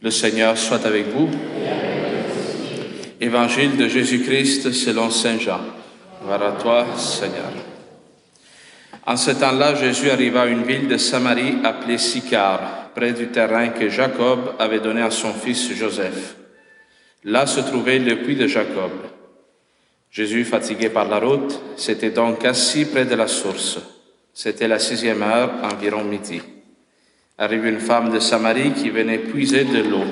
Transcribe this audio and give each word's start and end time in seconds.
Le 0.00 0.12
Seigneur 0.12 0.56
soit 0.56 0.86
avec 0.86 1.08
vous. 1.08 1.28
Évangile 3.20 3.76
de 3.76 3.88
Jésus-Christ 3.88 4.70
selon 4.70 5.10
Saint 5.10 5.40
Jean. 5.40 5.58
Gloire 6.22 6.42
à 6.42 6.52
toi, 6.52 6.86
Seigneur. 6.96 7.50
En 9.04 9.16
ce 9.16 9.32
temps-là, 9.32 9.74
Jésus 9.74 10.08
arriva 10.08 10.42
à 10.42 10.46
une 10.46 10.62
ville 10.62 10.86
de 10.86 10.98
Samarie 10.98 11.56
appelée 11.64 11.98
Sicar, 11.98 12.90
près 12.94 13.12
du 13.12 13.28
terrain 13.28 13.70
que 13.70 13.88
Jacob 13.88 14.54
avait 14.60 14.78
donné 14.78 15.02
à 15.02 15.10
son 15.10 15.32
fils 15.32 15.72
Joseph. 15.72 16.36
Là 17.24 17.46
se 17.46 17.58
trouvait 17.58 17.98
le 17.98 18.22
puits 18.22 18.36
de 18.36 18.46
Jacob. 18.46 18.92
Jésus, 20.12 20.44
fatigué 20.44 20.90
par 20.90 21.08
la 21.08 21.18
route, 21.18 21.60
s'était 21.76 22.10
donc 22.10 22.44
assis 22.44 22.84
près 22.84 23.04
de 23.04 23.16
la 23.16 23.26
source. 23.26 23.80
C'était 24.32 24.68
la 24.68 24.78
sixième 24.78 25.22
heure, 25.22 25.50
environ 25.64 26.04
midi 26.04 26.40
arrive 27.38 27.66
une 27.66 27.78
femme 27.78 28.12
de 28.12 28.18
Samarie 28.18 28.72
qui 28.72 28.90
venait 28.90 29.18
puiser 29.18 29.64
de 29.64 29.88
l'eau. 29.88 30.04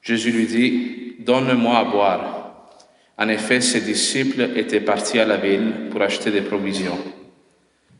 Jésus 0.00 0.30
lui 0.30 0.46
dit, 0.46 1.16
Donne-moi 1.18 1.76
à 1.76 1.84
boire. 1.84 2.72
En 3.18 3.28
effet, 3.28 3.60
ses 3.60 3.80
disciples 3.80 4.50
étaient 4.54 4.80
partis 4.80 5.18
à 5.18 5.24
la 5.24 5.36
ville 5.36 5.88
pour 5.90 6.02
acheter 6.02 6.30
des 6.30 6.42
provisions. 6.42 6.98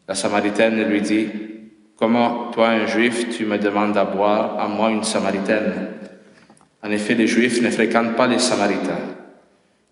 La 0.06 0.14
Samaritaine 0.14 0.88
lui 0.88 1.00
dit, 1.00 1.26
Comment, 1.96 2.50
toi, 2.52 2.68
un 2.68 2.86
juif, 2.86 3.36
tu 3.36 3.44
me 3.46 3.58
demandes 3.58 3.96
à 3.96 4.04
boire, 4.04 4.60
à 4.60 4.68
moi, 4.68 4.90
une 4.90 5.02
Samaritaine? 5.02 5.88
En 6.82 6.90
effet, 6.90 7.14
les 7.14 7.26
juifs 7.26 7.60
ne 7.62 7.70
fréquentent 7.70 8.14
pas 8.14 8.28
les 8.28 8.38
Samaritains. 8.38 9.00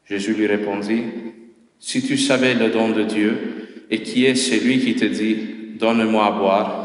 Jésus 0.04 0.34
lui 0.34 0.46
répondit, 0.46 1.02
Si 1.80 2.06
tu 2.06 2.16
savais 2.16 2.54
le 2.54 2.68
don 2.68 2.90
de 2.90 3.02
Dieu, 3.02 3.86
et 3.90 4.02
qui 4.02 4.26
est 4.26 4.34
celui 4.34 4.78
qui 4.78 4.94
te 4.94 5.04
dit, 5.04 5.38
Donne-moi 5.80 6.26
à 6.26 6.30
boire, 6.30 6.83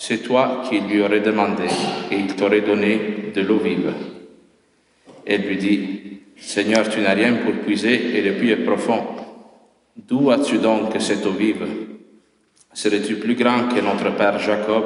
c'est 0.00 0.22
toi 0.22 0.62
qui 0.66 0.80
lui 0.80 1.02
aurais 1.02 1.20
demandé 1.20 1.64
et 2.10 2.16
il 2.16 2.34
t'aurait 2.34 2.62
donné 2.62 3.32
de 3.34 3.42
l'eau 3.42 3.58
vive. 3.58 3.92
Elle 5.26 5.42
lui 5.42 5.58
dit, 5.58 6.20
Seigneur, 6.38 6.88
tu 6.88 7.00
n'as 7.00 7.12
rien 7.12 7.34
pour 7.34 7.52
puiser 7.52 8.16
et 8.16 8.22
le 8.22 8.32
puits 8.32 8.50
est 8.50 8.64
profond. 8.64 9.04
D'où 10.08 10.30
as-tu 10.30 10.56
donc 10.56 10.98
cette 10.98 11.26
eau 11.26 11.32
vive? 11.32 11.66
Serais-tu 12.72 13.16
plus 13.16 13.34
grand 13.34 13.68
que 13.68 13.82
notre 13.82 14.16
père 14.16 14.38
Jacob, 14.38 14.84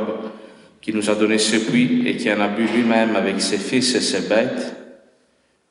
qui 0.80 0.92
nous 0.92 1.08
a 1.08 1.14
donné 1.14 1.38
ce 1.38 1.58
puits 1.58 2.02
et 2.06 2.16
qui 2.16 2.32
en 2.32 2.40
a 2.40 2.48
bu 2.48 2.66
lui-même 2.66 3.14
avec 3.14 3.40
ses 3.40 3.58
fils 3.58 3.94
et 3.94 4.00
ses 4.00 4.28
bêtes? 4.28 4.74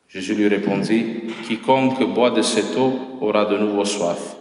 Jésus 0.07 0.35
lui 0.35 0.47
répondit, 0.47 1.05
Quiconque 1.45 2.01
boit 2.13 2.31
de 2.31 2.43
cette 2.43 2.77
eau 2.77 2.97
aura 3.19 3.43
de 3.43 3.57
nouveau 3.57 3.83
soif 3.83 4.37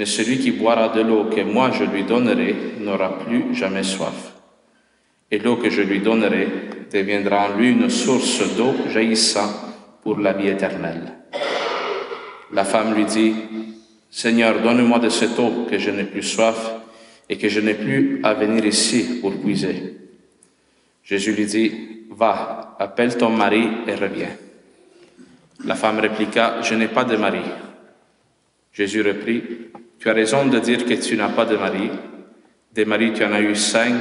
mais 0.00 0.06
celui 0.06 0.38
qui 0.38 0.52
boira 0.52 0.88
de 0.88 1.02
l'eau 1.02 1.24
que 1.24 1.42
moi 1.42 1.72
je 1.72 1.84
lui 1.84 2.04
donnerai 2.04 2.56
n'aura 2.80 3.18
plus 3.18 3.54
jamais 3.54 3.82
soif. 3.82 4.32
Et 5.30 5.38
l'eau 5.38 5.56
que 5.56 5.68
je 5.68 5.82
lui 5.82 6.00
donnerai 6.00 6.48
deviendra 6.90 7.50
en 7.50 7.58
lui 7.58 7.72
une 7.72 7.90
source 7.90 8.56
d'eau 8.56 8.72
jaillissant 8.88 9.52
pour 10.02 10.18
la 10.18 10.32
vie 10.32 10.48
éternelle. 10.48 11.18
La 12.50 12.64
femme 12.64 12.94
lui 12.94 13.04
dit, 13.04 13.34
Seigneur, 14.10 14.62
donne-moi 14.62 15.00
de 15.00 15.10
cette 15.10 15.38
eau 15.38 15.66
que 15.70 15.78
je 15.78 15.90
n'ai 15.90 16.04
plus 16.04 16.22
soif 16.22 16.70
et 17.28 17.36
que 17.36 17.50
je 17.50 17.60
n'ai 17.60 17.74
plus 17.74 18.20
à 18.22 18.32
venir 18.32 18.64
ici 18.64 19.20
pour 19.20 19.34
puiser. 19.34 19.98
Jésus 21.04 21.34
lui 21.34 21.44
dit, 21.44 21.72
Va, 22.08 22.74
appelle 22.78 23.18
ton 23.18 23.28
mari 23.28 23.68
et 23.86 23.96
reviens. 23.96 24.34
La 25.66 25.74
femme 25.74 25.98
répliqua, 25.98 26.62
Je 26.62 26.74
n'ai 26.74 26.88
pas 26.88 27.04
de 27.04 27.16
mari. 27.16 27.42
Jésus 28.72 29.02
reprit, 29.02 29.42
Tu 30.00 30.08
as 30.08 30.14
raison 30.14 30.46
de 30.46 30.58
dire 30.58 30.86
que 30.86 30.94
tu 30.94 31.14
n'as 31.14 31.28
pas 31.28 31.44
de 31.44 31.56
mari. 31.56 31.90
Des 32.72 32.86
maris, 32.86 33.12
tu 33.12 33.22
en 33.22 33.32
as 33.32 33.40
eu 33.42 33.54
cinq, 33.54 34.00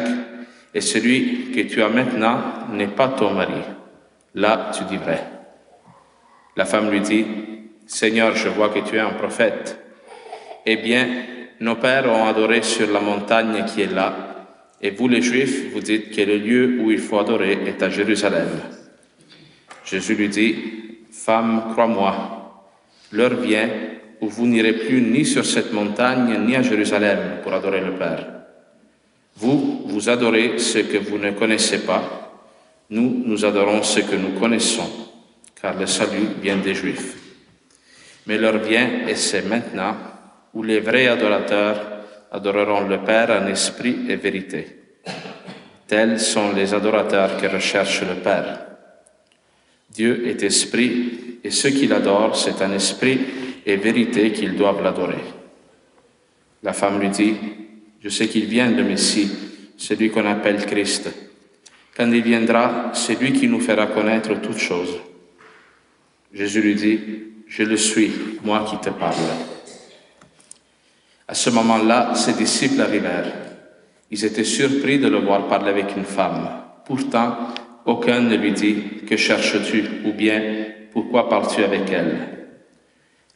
et 0.74 0.80
celui 0.80 1.52
que 1.52 1.62
tu 1.62 1.82
as 1.82 1.90
maintenant 1.90 2.40
n'est 2.72 2.88
pas 2.88 3.10
ton 3.10 3.32
mari. 3.32 3.62
Là, 4.36 4.72
tu 4.74 4.86
dis 4.86 4.96
vrai. 4.96 5.22
La 6.56 6.64
femme 6.64 6.90
lui 6.90 7.02
dit, 7.02 7.26
Seigneur, 7.86 8.34
je 8.36 8.48
vois 8.48 8.70
que 8.70 8.80
tu 8.80 8.96
es 8.96 9.00
un 9.00 9.10
prophète. 9.10 9.78
Eh 10.66 10.78
bien, 10.78 11.08
nos 11.60 11.76
pères 11.76 12.10
ont 12.10 12.28
adoré 12.28 12.62
sur 12.62 12.90
la 12.92 13.02
montagne 13.02 13.66
qui 13.66 13.82
est 13.82 13.94
là, 13.94 14.48
et 14.82 14.92
vous 14.92 15.10
les 15.10 15.22
Juifs, 15.22 15.74
vous 15.74 15.82
dites 15.82 16.16
que 16.16 16.22
le 16.22 16.38
lieu 16.38 16.78
où 16.80 16.92
il 16.92 17.00
faut 17.00 17.20
adorer 17.20 17.60
est 17.66 17.84
à 17.84 17.90
Jérusalem. 17.90 18.48
Jésus 19.84 20.16
lui 20.16 20.30
dit, 20.30 20.56
Femme, 21.12 21.72
crois-moi, 21.74 22.70
l'heure 23.12 23.36
vient 23.36 23.70
où 24.22 24.28
vous 24.28 24.48
n'irez 24.48 24.74
plus 24.74 25.02
ni 25.02 25.26
sur 25.26 25.46
cette 25.46 25.72
montagne 25.72 26.46
ni 26.46 26.56
à 26.56 26.62
Jérusalem 26.62 27.40
pour 27.44 27.54
adorer 27.54 27.82
le 27.82 27.94
Père. 27.94 28.28
Vous, 29.38 29.84
vous 29.86 30.10
adorez 30.10 30.60
ce 30.60 30.80
que 30.80 30.98
vous 30.98 31.18
ne 31.18 31.32
connaissez 31.32 31.80
pas, 31.80 32.20
nous, 32.90 33.24
nous 33.26 33.46
adorons 33.46 33.84
ce 33.84 34.02
que 34.02 34.16
nous 34.16 34.40
connaissons, 34.40 34.90
car 35.62 35.78
le 35.78 35.86
salut 35.86 36.28
vient 36.42 36.58
des 36.58 36.74
Juifs. 36.74 37.16
Mais 38.26 38.38
l'heure 38.38 38.58
vient, 38.58 39.08
et 39.08 39.16
c'est 39.16 39.48
maintenant, 39.48 39.96
où 40.54 40.64
les 40.64 40.80
vrais 40.80 41.08
adorateurs 41.08 41.82
adoreront 42.32 42.88
le 42.88 43.00
Père 43.00 43.30
en 43.30 43.48
esprit 43.48 44.06
et 44.10 44.16
vérité. 44.16 44.68
Tels 45.88 46.20
sont 46.20 46.52
les 46.52 46.74
adorateurs 46.74 47.38
qui 47.38 47.48
recherchent 47.48 48.02
le 48.02 48.22
Père. 48.22 48.60
Dieu 49.90 50.28
est 50.28 50.44
esprit, 50.44 51.40
et 51.44 51.52
ceux 51.52 51.72
qui 51.72 51.88
l'adorent, 51.88 52.36
c'est 52.36 52.62
un 52.62 52.74
esprit 52.74 53.20
vérité 53.78 54.32
qu'ils 54.32 54.56
doivent 54.56 54.84
l'adorer. 54.84 55.24
La 56.64 56.74
femme 56.74 57.00
lui 57.00 57.10
dit, 57.10 57.36
je 58.02 58.10
sais 58.10 58.28
qu'il 58.28 58.46
vient 58.46 58.70
le 58.70 58.84
Messie, 58.84 59.30
celui 59.78 60.10
qu'on 60.10 60.26
appelle 60.26 60.66
Christ. 60.66 61.10
Quand 61.96 62.12
il 62.12 62.22
viendra, 62.22 62.92
c'est 62.94 63.20
lui 63.20 63.34
qui 63.34 63.48
nous 63.48 63.60
fera 63.60 63.88
connaître 63.88 64.40
toutes 64.42 64.58
choses. 64.58 65.00
Jésus 66.34 66.62
lui 66.62 66.76
dit, 66.76 67.00
je 67.48 67.64
le 67.64 67.78
suis, 67.78 68.12
moi 68.44 68.66
qui 68.70 68.78
te 68.78 68.90
parle. 68.90 69.16
À 71.28 71.34
ce 71.34 71.50
moment-là, 71.50 72.16
ses 72.16 72.34
disciples 72.34 72.82
arrivèrent. 72.82 73.34
Ils 74.12 74.26
étaient 74.26 74.44
surpris 74.44 75.00
de 75.00 75.08
le 75.08 75.20
voir 75.20 75.48
parler 75.48 75.70
avec 75.70 75.96
une 75.96 76.06
femme. 76.06 76.50
Pourtant, 76.86 77.54
aucun 77.86 78.22
ne 78.22 78.36
lui 78.36 78.52
dit, 78.52 78.84
que 79.08 79.18
cherches-tu? 79.18 79.84
ou 80.06 80.14
bien, 80.14 80.66
pourquoi 80.92 81.30
parles-tu 81.30 81.64
avec 81.64 81.90
elle? 81.92 82.39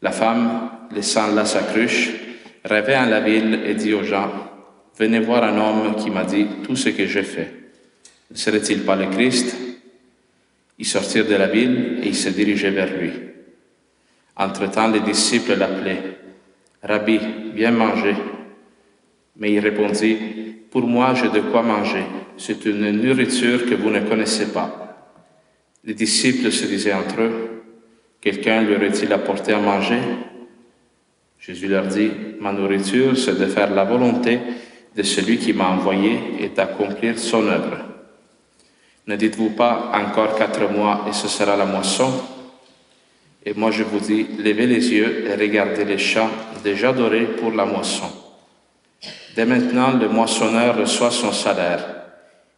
La 0.03 0.11
femme, 0.11 0.69
laissant 0.93 1.33
là 1.33 1.45
sa 1.45 1.61
cruche, 1.61 2.11
revint 2.65 3.03
à 3.03 3.09
la 3.09 3.21
ville 3.21 3.61
et 3.65 3.73
dit 3.73 3.93
aux 3.93 4.03
gens, 4.03 4.29
Venez 4.95 5.21
voir 5.21 5.43
un 5.43 5.57
homme 5.57 5.95
qui 5.95 6.11
m'a 6.11 6.23
dit 6.23 6.45
tout 6.63 6.75
ce 6.75 6.89
que 6.89 7.07
j'ai 7.07 7.23
fait. 7.23 7.51
Ne 8.29 8.35
serait-il 8.35 8.81
pas 8.81 8.95
le 8.95 9.07
Christ? 9.07 9.55
Ils 10.77 10.85
sortirent 10.85 11.27
de 11.27 11.33
la 11.33 11.47
ville 11.47 11.99
et 12.03 12.09
ils 12.09 12.15
se 12.15 12.29
dirigeaient 12.29 12.69
vers 12.69 12.95
lui. 12.95 13.11
Entre-temps, 14.37 14.89
les 14.89 14.99
disciples 14.99 15.55
l'appelaient, 15.55 16.17
Rabbi, 16.83 17.19
viens 17.55 17.71
manger. 17.71 18.15
Mais 19.37 19.53
il 19.53 19.59
répondit, 19.59 20.17
Pour 20.69 20.83
moi, 20.83 21.15
j'ai 21.15 21.29
de 21.29 21.39
quoi 21.39 21.63
manger. 21.63 22.03
C'est 22.37 22.65
une 22.65 22.91
nourriture 22.91 23.65
que 23.65 23.75
vous 23.75 23.89
ne 23.89 24.01
connaissez 24.01 24.51
pas. 24.51 25.07
Les 25.83 25.93
disciples 25.95 26.51
se 26.51 26.65
disaient 26.65 26.93
entre 26.93 27.21
eux, 27.21 27.42
Quelqu'un 28.23 28.61
lui 28.61 28.77
aurait-il 28.77 29.11
apporté 29.11 29.51
à 29.51 29.59
manger? 29.59 29.99
Jésus 31.41 31.67
leur 31.67 31.87
dit, 31.87 32.09
ma 32.39 32.53
nourriture, 32.53 33.17
c'est 33.17 33.37
de 33.37 33.47
faire 33.47 33.69
la 33.71 33.83
volonté 33.83 34.39
de 34.95 35.03
celui 35.03 35.37
qui 35.37 35.51
m'a 35.51 35.67
envoyé 35.67 36.17
et 36.39 36.47
d'accomplir 36.47 37.19
son 37.19 37.45
œuvre. 37.49 37.79
Ne 39.07 39.17
dites-vous 39.17 39.49
pas 39.49 39.91
encore 39.93 40.37
quatre 40.37 40.71
mois 40.71 41.03
et 41.09 41.11
ce 41.11 41.27
sera 41.27 41.57
la 41.57 41.65
moisson? 41.65 42.13
Et 43.45 43.53
moi 43.53 43.71
je 43.71 43.83
vous 43.83 43.99
dis, 43.99 44.25
levez 44.39 44.67
les 44.67 44.93
yeux 44.93 45.25
et 45.27 45.35
regardez 45.35 45.83
les 45.83 45.97
champs 45.97 46.29
déjà 46.63 46.93
dorés 46.93 47.25
pour 47.25 47.51
la 47.51 47.65
moisson. 47.65 48.07
Dès 49.35 49.45
maintenant, 49.45 49.91
le 49.91 50.07
moissonneur 50.07 50.77
reçoit 50.77 51.11
son 51.11 51.33
salaire. 51.33 51.83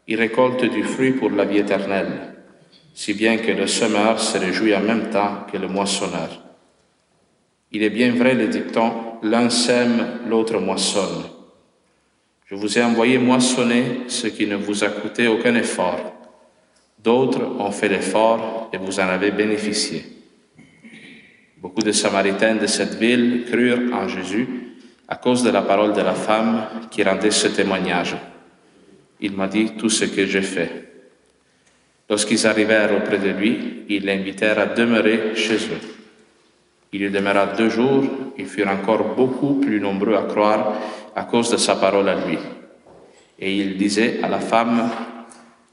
Il 0.07 0.19
récolte 0.19 0.63
du 0.63 0.83
fruit 0.83 1.13
pour 1.13 1.31
la 1.31 1.45
vie 1.45 1.57
éternelle 1.57 2.34
si 2.95 3.13
bien 3.13 3.37
que 3.37 3.51
le 3.51 3.67
semeur 3.67 4.19
se 4.19 4.37
réjouit 4.37 4.73
en 4.73 4.79
même 4.79 5.09
temps 5.09 5.45
que 5.51 5.57
le 5.57 5.67
moissonneur. 5.67 6.41
Il 7.73 7.83
est 7.83 7.89
bien 7.89 8.15
vrai 8.15 8.33
le 8.35 8.47
dicton, 8.47 8.93
l'un 9.21 9.49
sème, 9.49 10.21
l'autre 10.27 10.57
moissonne. 10.59 11.25
Je 12.45 12.55
vous 12.55 12.77
ai 12.77 12.83
envoyé 12.83 13.17
moissonner 13.17 14.03
ce 14.07 14.27
qui 14.27 14.47
ne 14.47 14.55
vous 14.55 14.85
a 14.85 14.87
coûté 14.87 15.27
aucun 15.27 15.55
effort. 15.55 16.13
D'autres 17.03 17.43
ont 17.59 17.71
fait 17.71 17.89
l'effort 17.89 18.69
et 18.71 18.77
vous 18.77 18.99
en 18.99 19.07
avez 19.09 19.31
bénéficié. 19.31 20.05
Beaucoup 21.57 21.81
de 21.81 21.91
Samaritains 21.91 22.55
de 22.55 22.67
cette 22.67 22.95
ville 22.95 23.43
crurent 23.45 23.93
en 23.93 24.07
Jésus 24.07 24.47
à 25.09 25.17
cause 25.17 25.43
de 25.43 25.49
la 25.49 25.63
parole 25.63 25.93
de 25.93 26.01
la 26.01 26.15
femme 26.15 26.65
qui 26.89 27.03
rendait 27.03 27.31
ce 27.31 27.49
témoignage. 27.49 28.15
Il 29.19 29.33
m'a 29.33 29.47
dit 29.47 29.71
tout 29.77 29.89
ce 29.89 30.05
que 30.05 30.25
j'ai 30.25 30.41
fait. 30.41 30.84
Lorsqu'ils 32.09 32.45
arrivèrent 32.45 32.95
auprès 32.95 33.17
de 33.17 33.29
lui, 33.29 33.83
ils 33.89 34.05
l'invitèrent 34.05 34.59
à 34.59 34.67
demeurer 34.67 35.35
chez 35.35 35.55
eux. 35.55 35.81
Il 36.93 37.01
y 37.01 37.09
demeura 37.09 37.47
deux 37.47 37.69
jours, 37.69 38.05
ils 38.37 38.45
furent 38.45 38.69
encore 38.69 39.15
beaucoup 39.15 39.55
plus 39.55 39.81
nombreux 39.81 40.15
à 40.15 40.23
croire 40.23 40.73
à 41.15 41.23
cause 41.23 41.51
de 41.51 41.57
sa 41.57 41.75
parole 41.75 42.07
à 42.07 42.15
lui. 42.25 42.37
Et 43.39 43.57
il 43.57 43.77
disait 43.77 44.19
à 44.23 44.29
la 44.29 44.39
femme, 44.39 44.89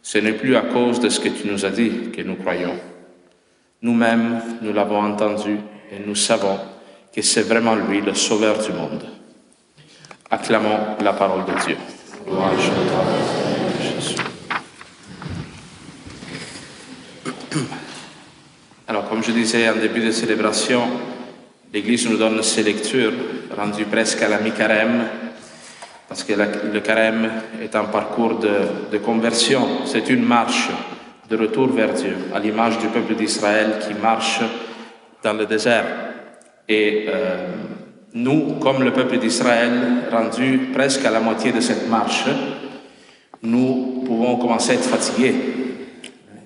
Ce 0.04 0.18
n'est 0.18 0.32
plus 0.32 0.56
à 0.56 0.62
cause 0.62 0.98
de 0.98 1.08
ce 1.08 1.20
que 1.20 1.28
tu 1.28 1.46
nous 1.46 1.64
as 1.64 1.70
dit 1.70 2.10
que 2.12 2.22
nous 2.22 2.34
croyons. 2.34 2.74
Nous-mêmes, 3.82 4.40
nous 4.62 4.72
l'avons 4.72 5.00
entendu 5.00 5.58
et 5.92 6.04
nous 6.04 6.16
savons 6.16 6.58
que 7.14 7.22
c'est 7.22 7.42
vraiment 7.42 7.76
lui 7.76 8.00
le 8.00 8.14
sauveur 8.14 8.58
du 8.58 8.72
monde. 8.72 9.04
Acclamons 10.28 10.96
la 11.02 11.12
parole 11.12 11.44
de 11.44 11.52
Dieu. 11.64 11.76
Louange 12.26 12.68
à 12.68 12.90
toi, 12.90 13.04
Jésus. 13.80 14.16
Alors, 18.88 19.08
comme 19.08 19.22
je 19.22 19.30
disais 19.30 19.68
en 19.68 19.76
début 19.76 20.04
de 20.04 20.10
célébration, 20.10 20.82
l'Église 21.72 22.10
nous 22.10 22.16
donne 22.16 22.42
ces 22.42 22.64
lectures 22.64 23.12
rendues 23.56 23.84
presque 23.84 24.20
à 24.22 24.28
la 24.28 24.38
mi-carême, 24.38 25.04
parce 26.08 26.24
que 26.24 26.32
le 26.32 26.80
carême 26.80 27.30
est 27.62 27.76
un 27.76 27.84
parcours 27.84 28.40
de, 28.40 28.98
conversion, 28.98 29.86
c'est 29.86 30.10
une 30.10 30.24
marche 30.24 30.68
de 31.30 31.36
retour 31.36 31.68
vers 31.68 31.94
Dieu, 31.94 32.16
à 32.34 32.40
l'image 32.40 32.78
du 32.78 32.88
peuple 32.88 33.14
d'Israël 33.14 33.78
qui 33.86 33.94
marche 33.94 34.40
dans 35.22 35.34
le 35.34 35.46
désert. 35.46 35.84
Et 36.68 37.06
euh, 37.08 37.46
nous, 38.14 38.58
comme 38.60 38.82
le 38.82 38.92
peuple 38.92 39.18
d'Israël, 39.18 39.70
rendu 40.10 40.70
presque 40.74 41.04
à 41.04 41.10
la 41.10 41.20
moitié 41.20 41.52
de 41.52 41.60
cette 41.60 41.88
marche, 41.88 42.24
nous 43.42 44.02
pouvons 44.04 44.36
commencer 44.36 44.72
à 44.72 44.74
être 44.74 44.88
fatigués. 44.88 45.34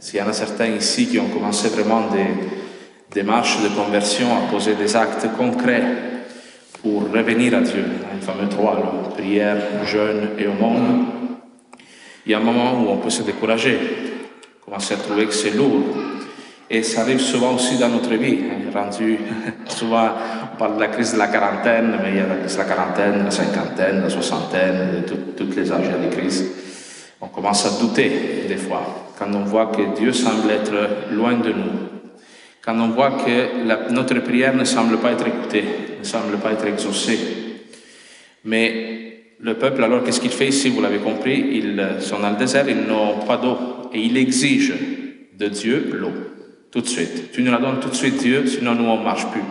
S'il 0.06 0.20
y 0.20 0.22
en 0.22 0.28
a 0.28 0.32
certains 0.32 0.68
ici 0.68 1.08
qui 1.08 1.18
ont 1.18 1.26
commencé 1.26 1.68
vraiment 1.68 2.02
des, 2.12 2.28
des 3.12 3.24
marches 3.24 3.60
de 3.60 3.68
conversion, 3.70 4.28
à 4.36 4.48
poser 4.52 4.76
des 4.76 4.94
actes 4.94 5.26
concrets 5.36 5.82
pour 6.80 7.10
revenir 7.12 7.56
à 7.56 7.60
Dieu, 7.60 7.84
un 8.14 8.24
fameux 8.24 8.48
trois, 8.48 9.10
prière, 9.16 9.56
jeûne 9.84 10.28
et 10.38 10.46
aumône, 10.46 11.06
il 12.24 12.30
y 12.30 12.34
a 12.36 12.38
un 12.38 12.40
moment 12.40 12.74
où 12.74 12.88
on 12.88 12.98
peut 12.98 13.10
se 13.10 13.24
décourager, 13.24 13.80
commencer 14.64 14.94
à 14.94 14.98
trouver 14.98 15.26
que 15.26 15.34
c'est 15.34 15.56
lourd. 15.56 15.82
Et 16.70 16.84
ça 16.84 17.00
arrive 17.00 17.18
souvent 17.18 17.56
aussi 17.56 17.76
dans 17.76 17.88
notre 17.88 18.14
vie, 18.14 18.38
hein, 18.48 18.70
rendu, 18.72 19.18
souvent 19.66 20.10
on 20.54 20.56
parle 20.56 20.76
de 20.76 20.82
la 20.82 20.88
crise 20.88 21.14
de 21.14 21.18
la 21.18 21.26
quarantaine, 21.26 21.98
mais 22.00 22.10
il 22.10 22.16
y 22.18 22.20
a 22.20 22.28
la 22.28 22.36
crise 22.36 22.54
de 22.54 22.58
la 22.58 22.64
quarantaine, 22.64 23.24
la 23.24 23.30
cinquantaine, 23.32 24.02
la 24.02 24.08
soixantaine, 24.10 25.02
toutes 25.36 25.56
les 25.56 25.72
âges 25.72 25.90
de 25.90 26.14
crise. 26.14 26.44
On 27.20 27.28
commence 27.28 27.66
à 27.66 27.80
douter 27.80 28.44
des 28.48 28.56
fois, 28.56 29.12
quand 29.18 29.32
on 29.34 29.44
voit 29.44 29.66
que 29.66 29.96
Dieu 29.96 30.12
semble 30.12 30.50
être 30.50 31.12
loin 31.12 31.34
de 31.34 31.50
nous, 31.50 31.86
quand 32.62 32.78
on 32.80 32.88
voit 32.88 33.12
que 33.12 33.92
notre 33.92 34.18
prière 34.20 34.54
ne 34.54 34.64
semble 34.64 34.98
pas 34.98 35.12
être 35.12 35.26
écoutée, 35.26 35.64
ne 36.00 36.04
semble 36.04 36.36
pas 36.38 36.52
être 36.52 36.66
exaucée. 36.66 37.18
Mais 38.44 39.06
le 39.40 39.54
peuple, 39.54 39.84
alors, 39.84 40.02
qu'est-ce 40.02 40.20
qu'il 40.20 40.30
fait 40.30 40.48
ici? 40.48 40.70
Vous 40.70 40.80
l'avez 40.80 40.98
compris, 40.98 41.38
ils 41.52 42.00
sont 42.00 42.18
dans 42.18 42.30
le 42.30 42.36
désert, 42.36 42.68
ils 42.68 42.86
n'ont 42.86 43.18
pas 43.26 43.36
d'eau. 43.36 43.56
Et 43.92 44.00
il 44.00 44.16
exige 44.16 44.74
de 45.38 45.46
Dieu 45.46 45.90
l'eau, 45.92 46.12
tout 46.70 46.80
de 46.80 46.86
suite. 46.86 47.30
Tu 47.32 47.42
nous 47.42 47.52
la 47.52 47.58
donnes 47.58 47.80
tout 47.80 47.88
de 47.88 47.94
suite, 47.94 48.16
Dieu, 48.18 48.46
sinon 48.46 48.74
nous, 48.74 48.84
on 48.84 48.98
ne 48.98 49.04
marche 49.04 49.26
plus. 49.28 49.42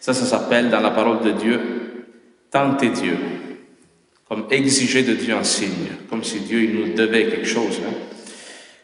Ça, 0.00 0.14
ça 0.14 0.24
s'appelle 0.24 0.70
dans 0.70 0.80
la 0.80 0.90
parole 0.90 1.20
de 1.22 1.32
Dieu, 1.32 1.60
tenter 2.50 2.88
Dieu, 2.88 3.16
comme 4.32 4.46
exiger 4.50 5.02
de 5.02 5.12
Dieu 5.12 5.34
un 5.34 5.44
signe, 5.44 5.90
comme 6.08 6.24
si 6.24 6.40
Dieu 6.40 6.66
nous 6.72 6.94
devait 6.94 7.26
quelque 7.26 7.46
chose. 7.46 7.82
Hein. 7.86 7.92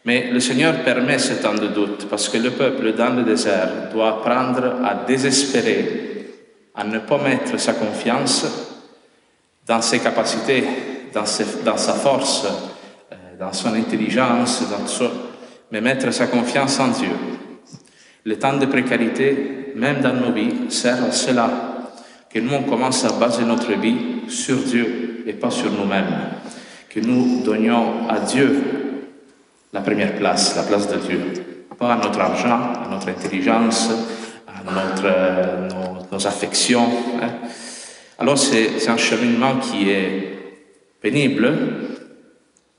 Mais 0.05 0.29
le 0.29 0.39
Seigneur 0.39 0.83
permet 0.83 1.17
ce 1.17 1.41
temps 1.41 1.55
de 1.55 1.65
doute 1.65 2.05
parce 2.07 2.29
que 2.29 2.37
le 2.37 2.51
peuple 2.51 2.93
dans 2.93 3.15
le 3.15 3.23
désert 3.23 3.89
doit 3.91 4.09
apprendre 4.09 4.75
à 4.85 5.05
désespérer, 5.07 6.27
à 6.75 6.83
ne 6.83 6.99
pas 6.99 7.17
mettre 7.17 7.59
sa 7.59 7.73
confiance 7.73 8.45
dans 9.65 9.81
ses 9.81 9.97
capacités, 9.97 10.63
dans, 11.15 11.25
sa 11.25 11.93
force, 11.95 12.45
euh, 13.11 13.15
dans 13.39 13.51
son 13.51 13.73
intelligence, 13.73 14.61
mais 15.71 15.81
mettre 15.81 16.11
sa 16.13 16.27
confiance 16.27 16.79
en 16.79 16.89
Dieu. 16.89 17.09
Le 18.23 18.37
temps 18.37 18.57
de 18.57 18.67
précarité, 18.67 19.73
même 19.73 19.99
dans 20.01 20.13
nos 20.13 20.31
vies, 20.31 20.69
sert 20.69 21.03
à 21.05 21.11
cela, 21.11 21.49
que 22.31 22.37
nous 22.37 22.53
on 22.53 22.69
commence 22.69 23.03
à 23.03 23.13
baser 23.13 23.45
notre 23.45 23.73
vie 23.73 23.97
sur 24.27 24.57
Dieu 24.57 25.08
et 25.25 25.33
pas 25.33 25.51
sur 25.51 25.71
nous-mêmes, 25.71 26.31
que 26.89 26.99
nous 26.99 27.41
donnions 27.43 28.07
à 28.09 28.19
Dieu 28.19 28.63
la 29.71 29.81
première 29.81 30.15
place, 30.15 30.55
la 30.55 30.63
place 30.63 30.87
de 30.87 30.97
Dieu. 30.97 31.19
Pas 31.77 31.93
à 31.93 31.97
notre 31.97 32.19
argent, 32.19 32.73
à 32.83 32.87
notre 32.91 33.07
intelligence, 33.07 33.89
à 34.47 34.63
notre, 34.69 36.11
nos, 36.11 36.27
affections. 36.27 36.89
Hein. 37.21 37.29
Alors 38.17 38.37
c'est 38.37 38.89
un 38.89 38.97
cheminement 38.97 39.59
qui 39.59 39.89
est 39.89 40.39
pénible, 40.99 41.53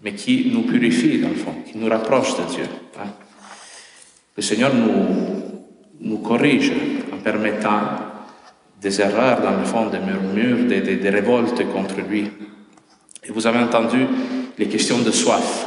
mais 0.02 0.12
qui 0.12 0.50
nous 0.52 0.62
purifie 0.62 1.18
dans 1.18 1.30
le 1.30 1.34
fond, 1.34 1.54
qui 1.64 1.78
nous 1.78 1.88
rapproche 1.88 2.36
de 2.36 2.54
Dieu. 2.54 2.64
Hein. 2.98 3.08
Le 4.36 4.42
Seigneur 4.42 4.72
nous, 4.74 5.66
nous 6.00 6.18
corrige 6.18 6.72
en 7.12 7.18
permettant 7.18 7.80
des 8.80 9.00
erreurs 9.00 9.40
dans 9.40 9.56
le 9.56 9.64
fond, 9.64 9.86
des 9.86 9.98
murmures, 9.98 10.66
des, 10.66 10.80
des, 10.80 10.96
des 10.96 11.10
révoltes 11.10 11.62
contre 11.72 12.00
lui. 12.00 12.30
Et 13.24 13.30
vous 13.30 13.46
avez 13.46 13.58
entendu 13.58 14.06
les 14.56 14.68
questions 14.68 14.98
de 14.98 15.10
soif. 15.10 15.66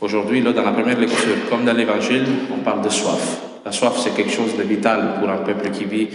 Aujourd'hui, 0.00 0.40
là, 0.40 0.52
dans 0.52 0.64
la 0.64 0.72
première 0.72 0.98
lecture, 0.98 1.48
comme 1.48 1.64
dans 1.64 1.72
l'Évangile, 1.72 2.24
on 2.52 2.58
parle 2.58 2.82
de 2.82 2.88
soif. 2.88 3.40
La 3.64 3.72
soif, 3.72 3.98
c'est 4.02 4.14
quelque 4.14 4.32
chose 4.32 4.56
de 4.56 4.62
vital 4.62 5.14
pour 5.20 5.30
un 5.30 5.38
peuple 5.38 5.70
qui 5.70 5.84
vit 5.84 6.08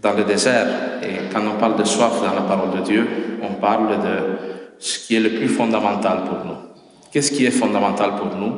dans 0.00 0.12
le 0.12 0.24
désert. 0.24 0.66
Et 1.02 1.32
quand 1.32 1.42
on 1.46 1.58
parle 1.58 1.76
de 1.76 1.84
soif 1.84 2.20
dans 2.22 2.34
la 2.34 2.42
parole 2.42 2.78
de 2.78 2.84
Dieu, 2.84 3.06
on 3.42 3.54
parle 3.54 4.02
de 4.02 4.18
ce 4.78 4.98
qui 4.98 5.16
est 5.16 5.20
le 5.20 5.30
plus 5.30 5.48
fondamental 5.48 6.24
pour 6.24 6.44
nous. 6.44 6.56
Qu'est-ce 7.10 7.32
qui 7.32 7.46
est 7.46 7.50
fondamental 7.50 8.16
pour 8.16 8.36
nous? 8.36 8.52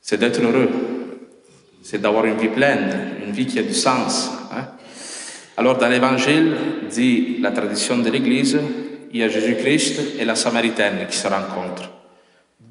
C'est 0.00 0.18
d'être 0.18 0.40
heureux. 0.40 0.68
C'est 1.82 2.00
d'avoir 2.00 2.24
une 2.24 2.36
vie 2.36 2.48
pleine, 2.48 3.16
une 3.26 3.32
vie 3.32 3.44
qui 3.44 3.58
a 3.58 3.62
du 3.62 3.74
sens. 3.74 4.30
Hein. 5.56 5.60
Alors, 5.60 5.78
dans 5.78 5.88
l'Évangile, 5.88 6.54
dit 6.90 7.38
la 7.40 7.50
tradition 7.50 7.98
de 7.98 8.10
l'Église, 8.10 8.58
il 9.12 9.20
y 9.20 9.22
a 9.22 9.28
Jésus-Christ 9.28 10.18
et 10.18 10.24
la 10.24 10.34
Samaritaine 10.34 11.06
qui 11.08 11.16
se 11.16 11.28
rencontrent 11.28 11.90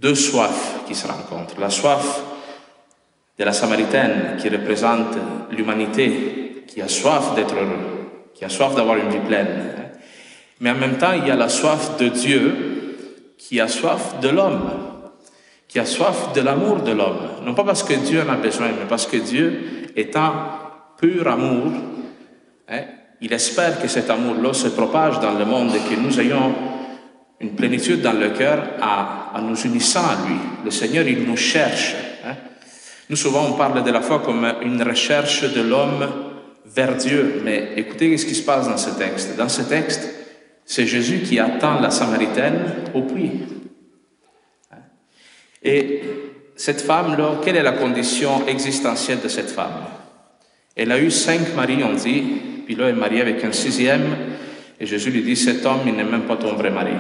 deux 0.04 0.16
soifs 0.16 0.82
qui 0.86 0.94
se 0.94 1.08
rencontrent. 1.08 1.60
La 1.60 1.70
soif 1.70 2.22
de 3.40 3.44
la 3.46 3.54
Samaritaine 3.54 4.36
qui 4.38 4.50
représente 4.50 5.16
l'humanité, 5.50 6.66
qui 6.68 6.82
a 6.82 6.90
soif 6.90 7.34
d'être 7.36 7.56
heureux, 7.56 8.10
qui 8.34 8.44
a 8.44 8.50
soif 8.50 8.76
d'avoir 8.76 8.98
une 8.98 9.10
vie 9.10 9.26
pleine. 9.26 9.48
Mais 10.60 10.72
en 10.72 10.76
même 10.76 10.98
temps, 10.98 11.14
il 11.14 11.26
y 11.26 11.32
a 11.32 11.38
la 11.38 11.48
soif 11.48 11.98
de 11.98 12.10
Dieu 12.10 13.36
qui 13.38 13.62
a 13.62 13.70
soif 13.70 14.20
de 14.22 14.28
l'homme, 14.28 14.70
qui 15.70 15.80
a 15.80 15.86
soif 15.86 16.34
de 16.36 16.42
l'amour 16.42 16.82
de 16.82 16.92
l'homme. 16.92 17.30
Non 17.46 17.54
pas 17.54 17.64
parce 17.64 17.84
que 17.84 17.94
Dieu 17.94 18.22
en 18.22 18.32
a 18.32 18.36
besoin, 18.36 18.68
mais 18.68 18.88
parce 18.90 19.08
que 19.08 19.18
Dieu, 19.18 19.90
étant 19.96 20.34
pur 20.98 21.26
amour, 21.30 21.68
hein, 21.68 22.03
il 23.22 23.32
espère 23.32 23.82
que 23.82 23.88
cet 23.88 24.10
amour-là 24.10 24.54
se 24.54 24.68
propage 24.68 25.20
dans 25.22 25.34
le 25.34 25.46
monde 25.46 25.72
et 25.74 25.80
que 25.80 26.00
nous 26.00 26.20
ayons 26.20 26.54
une 27.40 27.56
plénitude 27.56 28.02
dans 28.02 28.14
le 28.14 28.30
cœur 28.30 28.64
en, 28.82 29.42
nous 29.42 29.60
unissant 29.62 30.06
à 30.06 30.28
lui. 30.28 30.36
Le 30.64 30.72
Seigneur, 30.72 31.08
il 31.08 31.24
nous 31.24 31.38
cherche. 31.38 31.96
Hein? 32.26 32.36
Nous, 33.10 33.16
souvent, 33.16 33.46
on 33.48 33.54
parle 33.54 33.84
de 33.84 33.92
la 33.92 34.02
foi 34.02 34.20
comme 34.20 34.46
une 34.62 34.82
recherche 34.84 35.54
de 35.54 35.62
l'homme 35.62 36.08
vers 36.66 36.96
Dieu. 36.96 37.42
Mais 37.44 37.74
écoutez 37.78 38.18
ce 38.18 38.26
qui 38.26 38.36
se 38.36 38.44
passe 38.44 38.68
dans 38.68 38.78
ce 38.78 38.92
texte. 38.92 39.38
Dans 39.38 39.50
ce 39.50 39.62
texte, 39.62 40.10
c'est 40.66 40.86
Jésus 40.86 41.20
qui 41.20 41.40
attend 41.40 41.80
la 41.80 41.92
Samaritaine 41.92 42.60
au 42.94 43.02
puits. 43.02 43.42
Hein? 44.72 44.78
Et 45.62 46.02
cette 46.56 46.82
femme-là, 46.82 47.40
quelle 47.44 47.58
est 47.58 47.64
la 47.64 47.74
condition 47.74 48.48
existentielle 48.48 49.22
de 49.22 49.28
cette 49.28 49.50
femme? 49.50 49.86
Elle 50.76 50.92
a 50.92 51.00
eu 51.00 51.12
cinq 51.12 51.56
maris, 51.56 51.84
on 51.84 51.94
dit, 51.94 52.24
elle 52.70 52.82
est 52.82 52.94
mariée 52.94 53.22
avec 53.22 53.44
un 53.44 53.52
sixième, 53.52 54.16
et 54.80 54.86
Jésus 54.86 55.12
lui 55.12 55.22
dit, 55.22 55.36
cet 55.36 55.66
homme, 55.66 55.82
il 55.86 55.94
n'est 55.94 56.04
même 56.04 56.24
pas 56.24 56.38
ton 56.38 56.54
vrai 56.54 56.70
mari. 56.70 56.94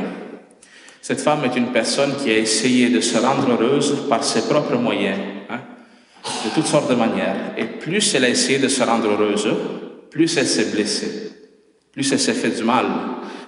Cette 1.01 1.20
femme 1.20 1.43
est 1.43 1.58
une 1.58 1.74
personne 1.74 2.15
qui 2.15 2.32
a 2.32 2.38
essayé 2.38 2.89
de 2.89 3.01
se 3.01 3.17
rendre 3.17 3.50
heureuse 3.51 4.08
par 4.08 4.24
ses 4.24 4.48
propres 4.48 4.77
moyens, 4.77 5.17
hein, 5.50 5.60
de 6.46 6.50
toutes 6.55 6.65
sortes 6.65 6.89
de 6.89 6.96
manières. 6.96 7.53
Et 7.58 7.65
plus 7.65 8.15
elle 8.15 8.24
a 8.24 8.29
essayé 8.29 8.58
de 8.58 8.70
se 8.70 8.84
rendre 8.84 9.10
heureuse, 9.10 9.50
plus 10.10 10.38
elle 10.38 10.48
s'est 10.48 10.72
blessée, 10.72 11.34
plus 11.91 12.10
elle 12.12 12.20
s'est 12.20 12.34
fait 12.34 12.55
du 12.55 12.63
mal. 12.63 12.86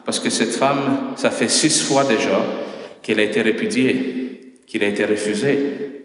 Parce 0.03 0.19
que 0.19 0.29
cette 0.29 0.53
femme, 0.53 1.13
ça 1.15 1.31
fait 1.31 1.47
six 1.47 1.81
fois 1.81 2.03
déjà 2.03 2.45
qu'elle 3.01 3.19
a 3.19 3.23
été 3.23 3.41
répudiée, 3.41 4.59
qu'elle 4.67 4.83
a 4.83 4.87
été 4.87 5.05
refusée. 5.05 6.03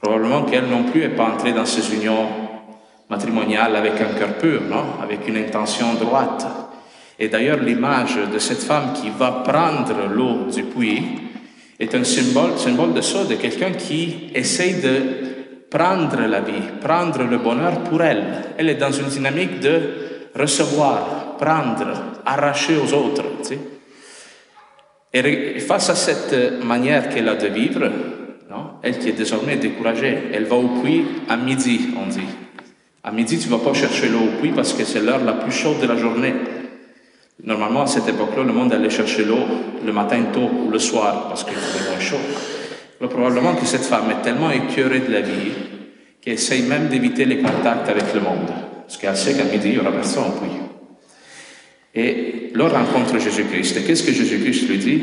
Probablement 0.00 0.44
qu'elle 0.44 0.66
non 0.66 0.84
plus 0.84 1.00
n'est 1.00 1.08
pas 1.08 1.24
entrée 1.24 1.52
dans 1.52 1.66
ces 1.66 1.94
unions 1.94 2.28
matrimoniales 3.12 3.76
avec 3.76 4.00
un 4.00 4.18
cœur 4.18 4.34
pur, 4.40 4.62
non? 4.62 4.84
Avec 5.02 5.28
une 5.28 5.36
intention 5.36 5.94
droite. 6.00 6.46
Et 7.18 7.28
d'ailleurs, 7.28 7.58
l'image 7.58 8.16
de 8.32 8.38
cette 8.38 8.62
femme 8.62 8.94
qui 8.94 9.10
va 9.10 9.42
prendre 9.44 10.08
l'eau 10.10 10.50
du 10.50 10.62
puits 10.64 11.02
est 11.78 11.94
un 11.94 12.04
symbole, 12.04 12.58
symbole 12.58 12.94
de 12.94 13.02
ça, 13.02 13.24
de 13.24 13.34
quelqu'un 13.34 13.72
qui 13.72 14.30
essaye 14.34 14.80
de 14.80 14.96
prendre 15.70 16.22
la 16.26 16.40
vie, 16.40 16.64
prendre 16.80 17.24
le 17.24 17.38
bonheur 17.38 17.80
pour 17.84 18.02
elle. 18.02 18.24
Elle 18.56 18.70
est 18.70 18.82
dans 18.86 18.92
une 18.92 19.08
dynamique 19.08 19.60
de 19.60 19.80
recevoir, 20.34 21.36
prendre, 21.38 21.92
arracher 22.24 22.76
aux 22.76 22.92
autres. 22.94 23.24
Et 25.12 25.60
face 25.60 25.90
à 25.90 25.94
cette 25.94 26.64
manière 26.64 27.10
qu'elle 27.10 27.28
a 27.28 27.34
de 27.34 27.48
vivre, 27.48 27.90
non, 28.50 28.64
elle 28.82 28.98
qui 28.98 29.10
est 29.10 29.18
désormais 29.24 29.56
découragée, 29.56 30.30
elle 30.32 30.44
va 30.44 30.56
au 30.56 30.80
puits 30.80 31.04
à 31.28 31.36
midi, 31.36 31.90
on 32.02 32.08
dit. 32.08 32.41
À 33.04 33.10
midi, 33.10 33.38
tu 33.38 33.48
ne 33.48 33.56
vas 33.56 33.64
pas 33.64 33.74
chercher 33.74 34.08
l'eau 34.08 34.20
au 34.20 34.40
puits 34.40 34.52
parce 34.54 34.74
que 34.74 34.84
c'est 34.84 35.00
l'heure 35.00 35.24
la 35.24 35.32
plus 35.32 35.50
chaude 35.50 35.80
de 35.80 35.86
la 35.86 35.96
journée. 35.96 36.34
Normalement, 37.42 37.82
à 37.82 37.86
cette 37.88 38.08
époque-là, 38.08 38.44
le 38.44 38.52
monde 38.52 38.72
allait 38.72 38.90
chercher 38.90 39.24
l'eau 39.24 39.40
le 39.84 39.92
matin 39.92 40.22
tôt 40.32 40.48
ou 40.64 40.70
le 40.70 40.78
soir 40.78 41.26
parce 41.28 41.42
qu'il 41.42 41.54
faisait 41.54 41.90
moins 41.90 41.98
chaud. 41.98 42.20
Alors, 43.00 43.10
probablement 43.10 43.56
que 43.56 43.66
cette 43.66 43.82
femme 43.82 44.08
est 44.12 44.22
tellement 44.22 44.52
écœurée 44.52 45.00
de 45.00 45.12
la 45.12 45.22
vie 45.22 45.50
qu'elle 46.20 46.34
essaye 46.34 46.62
même 46.62 46.86
d'éviter 46.86 47.24
les 47.24 47.38
contacts 47.38 47.88
avec 47.88 48.14
le 48.14 48.20
monde. 48.20 48.48
Parce 48.86 48.96
qu'elle 48.96 49.16
sait 49.16 49.34
qu'à 49.34 49.50
midi, 49.50 49.70
il 49.70 49.72
n'y 49.72 49.78
aura 49.78 49.90
personne 49.90 50.24
au 50.28 50.38
puits. 50.38 50.50
Et 51.96 52.52
là, 52.54 52.68
rencontre 52.68 53.18
Jésus-Christ. 53.18 53.78
Et 53.78 53.82
qu'est-ce 53.82 54.04
que 54.04 54.12
Jésus-Christ 54.12 54.68
lui 54.68 54.78
dit? 54.78 55.02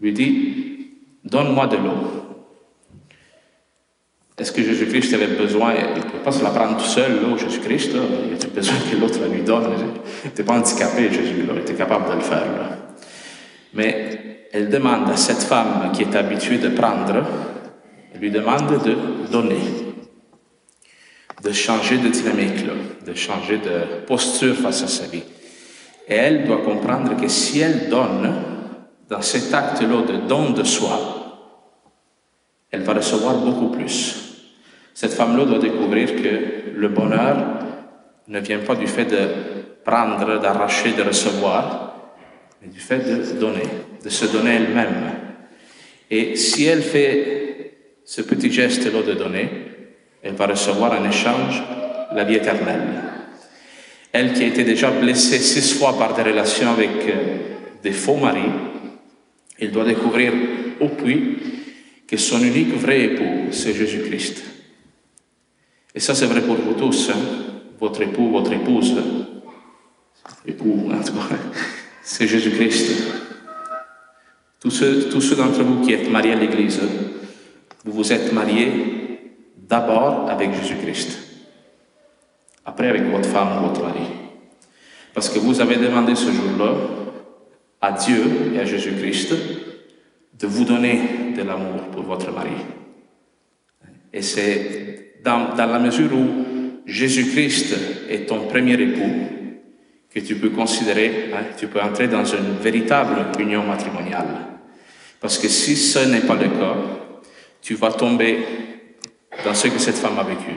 Lui 0.00 0.12
dit 0.12 0.92
Donne-moi 1.24 1.66
de 1.66 1.76
l'eau. 1.76 2.25
Est-ce 4.38 4.52
que 4.52 4.62
Jésus-Christ 4.62 5.14
avait 5.14 5.34
besoin, 5.34 5.72
il 5.74 6.00
ne 6.00 6.06
pouvait 6.06 6.22
pas 6.22 6.32
se 6.32 6.44
la 6.44 6.50
prendre 6.50 6.76
tout 6.76 6.84
seul, 6.84 7.20
Jésus-Christ, 7.38 7.92
il 7.94 8.34
avait 8.34 8.54
besoin 8.54 8.74
que 8.90 8.96
l'autre 8.96 9.18
la 9.20 9.28
lui 9.28 9.42
donne. 9.42 9.70
Il 10.24 10.28
n'était 10.28 10.42
pas 10.42 10.58
handicapé, 10.58 11.10
Jésus, 11.10 11.46
il 11.50 11.58
était 11.58 11.74
capable 11.74 12.10
de 12.10 12.16
le 12.16 12.20
faire. 12.20 12.44
Mais 13.72 14.48
elle 14.52 14.68
demande 14.68 15.08
à 15.08 15.16
cette 15.16 15.42
femme 15.42 15.90
qui 15.94 16.02
est 16.02 16.14
habituée 16.14 16.58
de 16.58 16.68
prendre, 16.68 17.24
elle 18.12 18.20
lui 18.20 18.30
demande 18.30 18.78
de 18.84 19.30
donner, 19.30 19.60
de 21.42 21.52
changer 21.52 21.96
de 21.96 22.08
dynamique, 22.08 22.66
de 23.06 23.14
changer 23.14 23.56
de 23.56 24.04
posture 24.06 24.54
face 24.54 24.82
à 24.82 24.88
sa 24.88 25.06
vie. 25.06 25.24
Et 26.08 26.14
elle 26.14 26.46
doit 26.46 26.62
comprendre 26.62 27.16
que 27.16 27.28
si 27.28 27.60
elle 27.60 27.88
donne, 27.88 28.34
dans 29.08 29.22
cet 29.22 29.54
acte-là 29.54 30.02
de 30.02 30.28
don 30.28 30.50
de 30.50 30.64
soi, 30.64 31.15
elle 32.76 32.82
va 32.82 32.92
recevoir 32.92 33.36
beaucoup 33.36 33.68
plus. 33.68 34.14
Cette 34.92 35.14
femme-là 35.14 35.46
doit 35.46 35.58
découvrir 35.58 36.14
que 36.14 36.74
le 36.76 36.88
bonheur 36.88 37.38
ne 38.28 38.38
vient 38.40 38.58
pas 38.58 38.74
du 38.74 38.86
fait 38.86 39.06
de 39.06 39.28
prendre, 39.82 40.38
d'arracher, 40.40 40.92
de 40.92 41.02
recevoir, 41.02 42.12
mais 42.60 42.68
du 42.68 42.78
fait 42.78 42.98
de 42.98 43.40
donner, 43.40 43.62
de 44.04 44.08
se 44.10 44.26
donner 44.26 44.56
elle-même. 44.56 44.94
Et 46.10 46.36
si 46.36 46.66
elle 46.66 46.82
fait 46.82 47.72
ce 48.04 48.20
petit 48.20 48.52
geste-là 48.52 49.02
de 49.02 49.14
donner, 49.14 49.48
elle 50.22 50.34
va 50.34 50.46
recevoir 50.46 51.00
en 51.00 51.08
échange 51.08 51.62
la 52.12 52.24
vie 52.24 52.34
éternelle. 52.34 52.82
Elle 54.12 54.34
qui 54.34 54.42
a 54.42 54.48
été 54.48 54.64
déjà 54.64 54.90
blessée 54.90 55.38
six 55.38 55.78
fois 55.78 55.96
par 55.98 56.14
des 56.14 56.22
relations 56.22 56.72
avec 56.72 56.90
euh, 57.08 57.36
des 57.82 57.92
faux 57.92 58.16
maris, 58.16 58.52
elle 59.58 59.70
doit 59.70 59.84
découvrir 59.84 60.32
au 60.80 60.88
puits 60.88 61.55
que 62.06 62.16
son 62.16 62.42
unique 62.42 62.74
vrai 62.74 63.02
époux, 63.02 63.50
c'est 63.50 63.74
Jésus-Christ. 63.74 64.42
Et 65.94 66.00
ça, 66.00 66.14
c'est 66.14 66.26
vrai 66.26 66.42
pour 66.42 66.56
vous 66.56 66.74
tous, 66.74 67.10
hein. 67.10 67.18
votre 67.80 68.02
époux, 68.02 68.30
votre 68.30 68.52
épouse, 68.52 68.94
époux, 70.46 70.90
c'est 72.02 72.28
Jésus-Christ. 72.28 73.02
Tous 74.60 74.70
ceux, 74.70 75.08
tous 75.08 75.20
ceux 75.20 75.36
d'entre 75.36 75.62
vous 75.62 75.84
qui 75.84 75.92
êtes 75.92 76.10
mariés 76.10 76.32
à 76.32 76.36
l'Église, 76.36 76.80
vous 77.84 77.92
vous 77.92 78.12
êtes 78.12 78.32
mariés 78.32 79.42
d'abord 79.56 80.28
avec 80.28 80.54
Jésus-Christ, 80.54 81.18
après 82.64 82.88
avec 82.88 83.02
votre 83.10 83.28
femme 83.28 83.58
ou 83.58 83.68
votre 83.68 83.82
mari. 83.82 84.06
Parce 85.14 85.28
que 85.28 85.38
vous 85.38 85.60
avez 85.60 85.76
demandé 85.76 86.14
ce 86.14 86.30
jour-là 86.30 86.74
à 87.80 87.92
Dieu 87.92 88.52
et 88.54 88.60
à 88.60 88.64
Jésus-Christ 88.64 89.34
de 90.38 90.46
vous 90.46 90.64
donner 90.64 91.00
de 91.36 91.42
l'amour 91.42 91.82
pour 91.92 92.02
votre 92.02 92.32
mari. 92.32 92.56
Et 94.12 94.22
c'est 94.22 95.20
dans, 95.22 95.54
la 95.56 95.78
mesure 95.78 96.12
où 96.12 96.26
Jésus-Christ 96.86 97.76
est 98.08 98.26
ton 98.26 98.46
premier 98.46 98.74
époux, 98.74 99.10
que 100.12 100.20
tu 100.20 100.36
peux 100.36 100.50
considérer, 100.50 101.30
hein, 101.34 101.44
tu 101.58 101.66
peux 101.66 101.80
entrer 101.80 102.08
dans 102.08 102.24
une 102.24 102.56
véritable 102.62 103.26
union 103.38 103.64
matrimoniale. 103.64 104.28
Parce 105.20 105.38
que 105.38 105.48
si 105.48 105.76
ce 105.76 105.98
n'est 105.98 106.20
pas 106.20 106.36
le 106.36 106.48
cas, 106.48 106.76
tu 107.60 107.74
vas 107.74 107.92
tomber 107.92 108.38
dans 109.44 109.54
ce 109.54 109.68
que 109.68 109.78
cette 109.78 109.96
femme 109.96 110.18
a 110.18 110.22
vécu. 110.22 110.52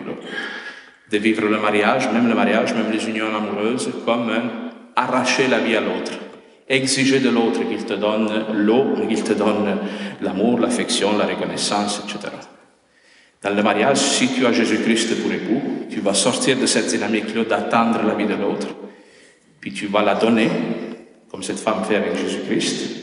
De 1.11 1.17
vivre 1.17 1.47
le 1.47 1.59
mariage, 1.59 2.07
même 2.13 2.27
le 2.27 2.35
mariage, 2.35 2.73
même 2.73 2.91
les 2.91 3.09
unions 3.09 3.35
amoureuses, 3.35 3.91
comme 4.05 4.31
arracher 4.95 5.47
la 5.47 5.59
vie 5.59 5.75
à 5.75 5.81
l'autre. 5.81 6.28
Exiger 6.69 7.19
de 7.19 7.29
l'autre 7.29 7.67
qu'il 7.67 7.83
te 7.83 7.93
donne 7.93 8.45
l'eau, 8.53 8.93
qu'il 9.07 9.23
te 9.23 9.33
donne 9.33 9.75
l'amour, 10.21 10.59
l'affection, 10.59 11.17
la 11.17 11.25
reconnaissance, 11.25 12.03
etc. 12.05 12.31
Dans 13.41 13.55
le 13.55 13.63
mariage, 13.63 13.97
si 13.97 14.27
tu 14.27 14.45
as 14.45 14.51
Jésus-Christ 14.51 15.21
pour 15.21 15.31
époux, 15.31 15.61
tu 15.89 15.99
vas 15.99 16.13
sortir 16.13 16.57
de 16.57 16.67
cette 16.67 16.87
dynamique-là 16.87 17.45
d'attendre 17.45 18.03
la 18.05 18.13
vie 18.13 18.27
de 18.27 18.35
l'autre, 18.35 18.67
puis 19.59 19.73
tu 19.73 19.87
vas 19.87 20.03
la 20.03 20.15
donner, 20.15 20.49
comme 21.31 21.41
cette 21.41 21.59
femme 21.59 21.83
fait 21.85 21.95
avec 21.95 22.15
Jésus-Christ. 22.17 22.99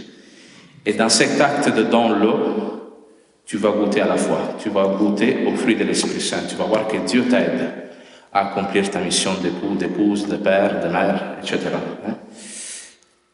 Et 0.85 0.93
dans 0.93 1.09
cet 1.09 1.41
acte 1.41 1.75
de 1.75 1.83
don-là, 1.83 2.35
tu 3.47 3.57
vas 3.57 3.71
goûter 3.71 4.01
à 4.01 4.07
la 4.07 4.17
foi, 4.17 4.57
tu 4.63 4.69
vas 4.69 4.87
goûter 4.89 5.45
au 5.47 5.57
fruit 5.57 5.75
de 5.75 5.85
l'Esprit 5.85 6.21
Saint, 6.21 6.45
tu 6.49 6.55
vas 6.55 6.65
voir 6.65 6.87
que 6.87 6.99
Dieu 6.99 7.25
t'aide 7.29 7.71
à 8.33 8.51
accomplir 8.51 8.89
ta 8.91 9.01
mission 9.01 9.33
d'époux, 9.43 9.75
d'épouse, 9.75 10.29
de 10.29 10.37
père, 10.37 10.85
de 10.85 10.89
mère, 10.89 11.37
etc. 11.43 11.59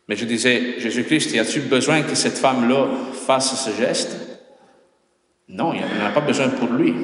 Mais 0.08 0.16
je 0.16 0.24
disais, 0.24 0.78
Jésus-Christ, 0.78 1.32
y 1.32 1.38
a-tu 1.38 1.60
besoin 1.60 2.02
que 2.02 2.14
cette 2.14 2.38
femme-là 2.38 2.86
fasse 3.26 3.64
ce 3.64 3.70
geste? 3.80 4.16
Non, 5.48 5.72
il 5.74 5.80
n'en 5.80 6.06
a 6.06 6.10
pas 6.10 6.20
besoin 6.20 6.48
pour 6.48 6.68
lui. 6.70 6.94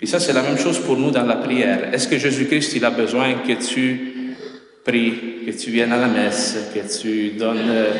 Et 0.00 0.06
ça, 0.06 0.20
c'est 0.20 0.32
la 0.32 0.42
même 0.42 0.58
chose 0.58 0.78
pour 0.78 0.96
nous 0.96 1.10
dans 1.10 1.24
la 1.24 1.36
prière. 1.36 1.92
Est-ce 1.92 2.08
que 2.08 2.18
Jésus-Christ, 2.18 2.74
il 2.76 2.84
a 2.84 2.90
besoin 2.90 3.34
que 3.34 3.52
tu 3.52 4.34
pries, 4.84 5.44
que 5.46 5.50
tu 5.50 5.70
viennes 5.70 5.92
à 5.92 5.96
la 5.96 6.08
messe, 6.08 6.70
que 6.74 7.00
tu 7.00 7.30
donnes 7.30 7.68
euh, 7.68 7.92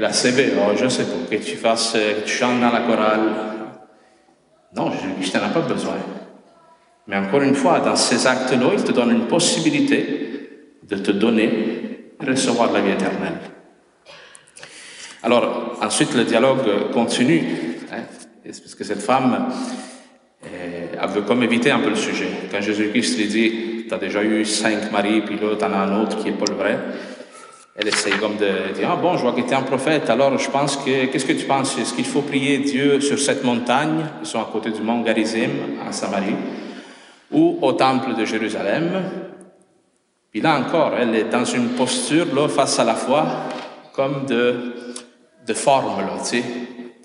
la 0.00 0.10
CBO, 0.10 0.76
je 0.76 0.84
ne 0.84 0.88
sais 0.88 1.04
pas, 1.04 1.36
que 1.36 1.42
tu 1.42 1.56
fasses, 1.56 1.92
euh, 1.94 2.20
que 2.20 2.26
tu 2.26 2.34
chantes 2.34 2.60
dans 2.60 2.72
la 2.72 2.80
chorale? 2.80 3.20
Non, 4.74 4.90
Jésus-Christ 4.90 5.34
n'en 5.36 5.46
a 5.46 5.50
pas 5.50 5.60
besoin. 5.60 5.96
Mais 7.06 7.16
encore 7.16 7.42
une 7.42 7.54
fois, 7.54 7.80
dans 7.80 7.96
ces 7.96 8.26
actes-là, 8.26 8.70
il 8.76 8.82
te 8.82 8.92
donne 8.92 9.12
une 9.12 9.26
possibilité 9.26 10.80
de 10.82 10.96
te 10.96 11.12
donner, 11.12 11.95
recevoir 12.26 12.72
la 12.72 12.80
vie 12.80 12.92
éternelle. 12.92 13.38
Alors, 15.22 15.78
ensuite, 15.82 16.14
le 16.14 16.24
dialogue 16.24 16.90
continue. 16.92 17.42
Hein 17.92 18.02
parce 18.44 18.74
que 18.74 18.84
cette 18.84 19.02
femme, 19.02 19.48
euh, 20.44 20.86
elle 21.00 21.10
veut 21.10 21.22
comme 21.22 21.42
éviter 21.42 21.70
un 21.70 21.80
peu 21.80 21.90
le 21.90 21.96
sujet. 21.96 22.28
Quand 22.50 22.60
Jésus-Christ 22.60 23.18
lui 23.18 23.26
dit, 23.26 23.52
tu 23.88 23.94
as 23.94 23.98
déjà 23.98 24.22
eu 24.22 24.44
cinq 24.44 24.92
maris, 24.92 25.22
puis 25.22 25.36
là, 25.36 25.56
tu 25.58 25.64
en 25.64 25.72
as 25.72 25.78
un 25.78 26.02
autre 26.02 26.18
qui 26.18 26.26
n'est 26.26 26.36
pas 26.36 26.44
le 26.48 26.54
vrai, 26.54 26.78
elle 27.78 27.88
essaye 27.88 28.14
comme 28.14 28.36
de 28.36 28.72
dire, 28.74 28.88
ah 28.90 28.96
bon, 28.96 29.16
je 29.16 29.22
vois 29.22 29.32
que 29.32 29.40
tu 29.40 29.48
es 29.48 29.54
un 29.54 29.62
prophète, 29.62 30.08
alors 30.08 30.38
je 30.38 30.48
pense 30.50 30.76
que, 30.76 31.06
qu'est-ce 31.06 31.26
que 31.26 31.32
tu 31.32 31.44
penses? 31.44 31.78
Est-ce 31.78 31.94
qu'il 31.94 32.06
faut 32.06 32.22
prier 32.22 32.58
Dieu 32.58 33.00
sur 33.00 33.18
cette 33.18 33.44
montagne, 33.44 34.06
ils 34.22 34.26
sont 34.26 34.40
à 34.40 34.48
côté 34.50 34.70
du 34.70 34.80
mont 34.80 35.02
Garizim, 35.02 35.50
en 35.86 35.92
Samarie, 35.92 36.36
ou 37.30 37.58
au 37.60 37.72
temple 37.72 38.14
de 38.14 38.24
Jérusalem? 38.24 38.90
Puis 40.36 40.42
là 40.42 40.58
encore, 40.58 40.92
elle 41.00 41.14
est 41.14 41.30
dans 41.30 41.46
une 41.46 41.70
posture, 41.70 42.26
là, 42.34 42.46
face 42.46 42.78
à 42.78 42.84
la 42.84 42.94
foi, 42.94 43.26
comme 43.94 44.26
de, 44.26 44.54
de 45.46 45.54
forme, 45.54 45.98
là, 46.00 46.18
tu 46.18 46.26
sais 46.26 46.42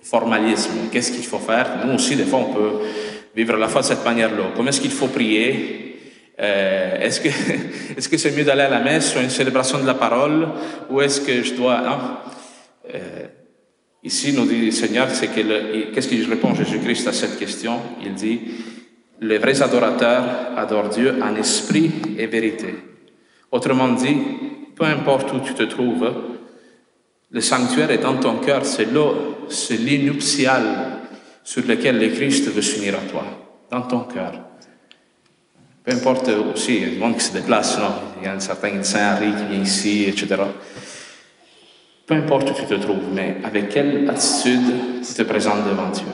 formalisme. 0.03 0.89
Qu'est-ce 0.91 1.13
qu'il 1.13 1.23
faut 1.23 1.39
faire? 1.39 1.85
Nous 1.85 1.93
aussi, 1.93 2.17
des 2.17 2.25
fois, 2.25 2.39
on 2.39 2.53
peut 2.53 2.85
vivre 3.33 3.55
la 3.55 3.69
foi 3.69 3.83
de 3.83 3.85
cette 3.85 4.03
manière-là. 4.03 4.51
Comment 4.53 4.67
est-ce 4.67 4.81
qu'il 4.81 4.91
faut 4.91 5.07
prier? 5.07 5.97
Euh, 6.41 6.99
Est-ce 6.99 7.21
que 7.21 7.29
est-ce 7.97 8.09
que 8.09 8.17
c'est 8.17 8.35
mieux 8.35 8.43
d'aller 8.43 8.63
à 8.63 8.69
la 8.69 8.81
messe 8.81 9.15
ou 9.15 9.19
à 9.19 9.21
une 9.21 9.29
célébration 9.29 9.79
de 9.79 9.87
la 9.87 9.93
parole? 9.93 10.49
Ou 10.89 10.99
est-ce 10.99 11.21
que 11.21 11.41
je 11.41 11.53
dois 11.53 11.79
non 11.79 11.99
euh, 12.93 13.27
Ici, 14.03 14.33
nous 14.33 14.45
dit 14.45 14.65
le 14.65 14.71
Seigneur, 14.71 15.09
c'est 15.09 15.27
que 15.27 15.93
qu'est-ce 15.93 16.09
qu'il 16.09 16.29
répond 16.29 16.53
Jésus-Christ 16.53 17.07
à 17.07 17.13
cette 17.13 17.39
question? 17.39 17.79
Il 18.03 18.13
dit 18.13 18.41
les 19.21 19.37
vrais 19.37 19.61
adorateurs 19.61 20.25
adorent 20.57 20.89
Dieu 20.89 21.15
en 21.23 21.33
esprit 21.37 21.91
et 22.17 22.25
vérité. 22.25 22.90
Autrement 23.51 23.89
dit, 23.89 24.17
peu 24.75 24.85
importe 24.85 25.33
où 25.33 25.39
tu 25.39 25.53
te 25.53 25.63
trouves, 25.63 26.09
le 27.31 27.41
sanctuaire 27.41 27.91
est 27.91 27.97
dans 27.99 28.17
ton 28.17 28.37
cœur, 28.37 28.65
c'est 28.65 28.91
là, 28.91 29.11
c'est 29.49 29.77
l'inuptial 29.77 30.63
sur 31.43 31.65
lequel 31.65 31.99
le 31.99 32.09
Christ 32.09 32.49
veut 32.51 32.61
s'unir 32.61 32.95
à 32.95 33.09
toi, 33.09 33.25
dans 33.69 33.81
ton 33.81 34.01
cœur. 34.01 34.33
Peu 35.83 35.93
importe 35.93 36.29
aussi, 36.53 36.75
il 36.75 36.81
y 36.81 36.85
a 36.85 36.89
du 36.89 36.97
monde 36.97 37.15
qui 37.15 37.23
se 37.23 37.33
déplace, 37.33 37.77
non? 37.79 37.91
Il 38.21 38.25
y 38.25 38.27
a 38.27 38.33
un 38.33 38.39
certain 38.39 38.83
Saint-Henri 38.83 39.31
qui 39.35 39.51
vient 39.51 39.63
ici, 39.63 40.05
etc. 40.07 40.35
Peu 42.05 42.13
importe 42.13 42.51
où 42.51 42.53
tu 42.53 42.65
te 42.65 42.75
trouves, 42.75 43.11
mais 43.13 43.37
avec 43.43 43.69
quelle 43.69 44.09
attitude 44.09 45.01
tu 45.05 45.13
te 45.13 45.23
présentes 45.23 45.67
devant 45.67 45.89
Dieu? 45.89 46.05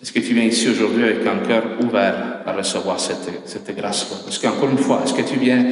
Est-ce 0.00 0.12
que 0.12 0.20
tu 0.20 0.34
viens 0.34 0.44
ici 0.44 0.68
aujourd'hui 0.68 1.04
avec 1.04 1.26
un 1.26 1.38
cœur 1.38 1.64
ouvert 1.82 2.42
à 2.46 2.52
recevoir 2.52 3.00
cette, 3.00 3.28
cette 3.46 3.74
grâce-là? 3.74 4.18
Parce 4.24 4.38
qu'encore 4.38 4.68
une 4.68 4.78
fois, 4.78 5.02
est-ce 5.04 5.14
que 5.14 5.22
tu 5.22 5.38
viens 5.38 5.64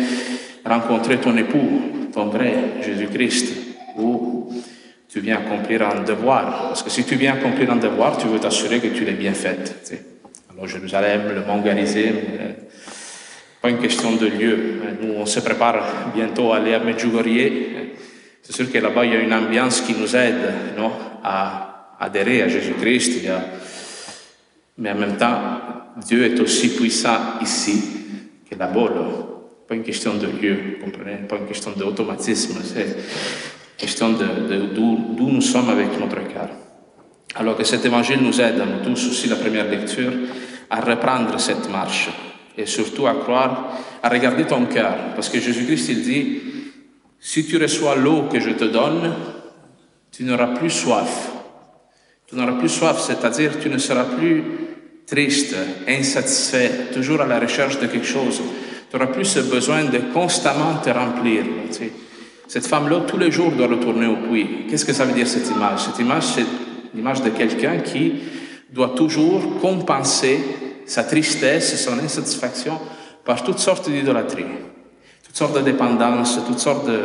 rencontrer 0.64 1.18
ton 1.18 1.37
époux, 1.37 2.09
ton 2.12 2.26
vrai 2.26 2.54
Jésus-Christ, 2.83 3.52
ou 3.99 4.52
tu 5.09 5.21
viens 5.21 5.38
accomplir 5.38 5.87
un 5.88 6.02
devoir. 6.02 6.68
Parce 6.68 6.83
que 6.83 6.90
si 6.90 7.04
tu 7.04 7.16
viens 7.16 7.35
accomplir 7.35 7.71
un 7.71 7.76
devoir, 7.76 8.16
tu 8.16 8.26
veux 8.26 8.38
t'assurer 8.38 8.80
que 8.80 8.88
tu 8.88 9.04
l'as 9.04 9.12
bien 9.12 9.35
fait. 9.35 10.02
Alors 10.50 10.66
Jérusalem, 10.66 11.23
le 11.35 11.44
mont 11.44 11.61
Garizim, 11.61 12.14
pas 13.61 13.71
une 13.71 13.78
question 13.78 14.16
de 14.16 14.26
lieu. 14.26 14.80
Nous, 15.00 15.14
on 15.14 15.26
se 15.26 15.40
prépare 15.40 16.11
bientôt 16.14 16.52
à 16.52 16.56
aller 16.56 16.75
à 16.75 16.80
Medjugorje. 16.80 17.50
C'est 18.42 18.52
sûr 18.52 18.71
que 18.71 18.78
là-bas, 18.78 19.06
il 19.06 19.12
y 19.12 19.16
a 19.16 19.21
une 19.21 19.33
ambiance 19.33 19.80
qui 19.80 19.94
nous 19.94 20.14
aide 20.14 20.52
non, 20.76 20.92
à 21.23 21.97
adhérer 21.99 22.42
à 22.42 22.49
Jésus-Christ. 22.49 23.26
Mais 24.78 24.90
en 24.90 24.97
même 24.97 25.16
temps, 25.16 25.38
Dieu 25.97 26.25
est 26.25 26.38
aussi 26.40 26.76
puissant 26.76 27.38
ici 27.40 27.83
que 28.50 28.59
là-bas. 28.59 29.33
Pas 29.68 29.75
une 29.75 29.83
question 29.83 30.14
de 30.14 30.26
lieu, 30.26 30.78
comprenez 30.83 31.16
Pas 31.28 31.37
une 31.37 31.47
question 31.47 31.73
d'automatisme. 31.73 32.61
C'est 32.62 32.97
question 33.76 34.12
de, 34.12 34.75
d'où 34.75 35.28
nous 35.30 35.40
sommes 35.40 35.71
avec 35.71 35.99
notre 35.99 36.26
cœur. 36.28 36.49
Alors 37.35 37.56
que 37.56 37.64
cet 37.64 37.85
évangile 37.85 38.21
nous 38.23 38.40
aide, 38.40 38.59
nous 38.59 38.85
tous 38.85 39.09
aussi, 39.09 39.28
la 39.28 39.37
première 39.37 39.68
lecture, 39.68 40.12
à 40.71 40.80
reprendre 40.80 41.38
cette 41.40 41.71
marche 41.71 42.11
et 42.56 42.66
surtout 42.66 43.06
à 43.06 43.14
croire, 43.14 43.73
à 44.02 44.09
regarder 44.09 44.44
ton 44.44 44.66
cœur. 44.66 44.94
Parce 45.14 45.28
que 45.28 45.40
Jésus-Christ, 45.40 45.88
il 45.88 46.02
dit, 46.02 46.40
si 47.18 47.47
tu 47.47 47.56
reçois 47.56 47.97
l'eau 47.97 48.28
que 48.30 48.38
je 48.38 48.50
te 48.50 48.64
donne, 48.64 49.12
tu 50.12 50.25
n'auras 50.25 50.54
plus 50.54 50.71
soif. 50.71 51.33
Tu 52.28 52.37
n'auras 52.37 52.52
plus 52.52 52.68
soif, 52.68 53.00
c'est-à-dire 53.00 53.59
tu 53.59 53.68
ne 53.68 53.78
seras 53.78 54.04
plus 54.04 54.44
triste, 55.06 55.56
insatisfait, 55.88 56.90
toujours 56.92 57.21
à 57.21 57.26
la 57.26 57.40
recherche 57.40 57.80
de 57.80 57.87
quelque 57.87 58.06
chose. 58.06 58.40
Tu 58.94 59.00
n'auras 59.00 59.12
plus 59.12 59.24
ce 59.24 59.40
besoin 59.40 59.86
de 59.86 59.98
constamment 60.12 60.76
te 60.76 60.88
remplir. 60.88 61.42
Cette 62.46 62.64
femme-là, 62.64 63.00
tous 63.00 63.18
les 63.18 63.32
jours, 63.32 63.50
doit 63.50 63.66
retourner 63.66 64.06
au 64.06 64.14
puits. 64.18 64.66
Qu'est-ce 64.70 64.84
que 64.84 64.92
ça 64.92 65.04
veut 65.04 65.12
dire 65.14 65.26
cette 65.26 65.50
image? 65.50 65.80
Cette 65.80 65.98
image, 65.98 66.22
c'est 66.22 66.44
l'image 66.94 67.20
de 67.20 67.30
quelqu'un 67.30 67.78
qui 67.78 68.12
doit 68.70 68.90
toujours 68.90 69.58
compenser 69.60 70.38
sa 70.86 71.02
tristesse, 71.02 71.84
son 71.84 71.98
insatisfaction 71.98 72.78
par 73.24 73.42
toutes 73.42 73.58
sortes 73.58 73.90
d'idolâtries, 73.90 74.44
toutes 75.24 75.36
sortes 75.36 75.56
de 75.56 75.62
dépendances, 75.62 76.38
toutes 76.46 76.60
sortes 76.60 76.86
de... 76.86 77.00